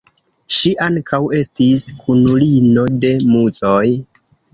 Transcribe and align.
Ŝi 0.59 0.69
ankaŭ 0.85 1.19
estis 1.39 1.83
kunulino 2.05 2.87
de 3.05 3.13
Muzoj. 3.35 3.83